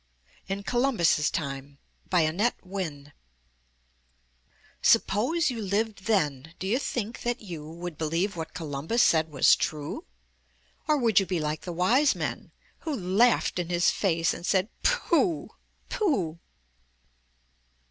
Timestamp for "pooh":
15.87-16.39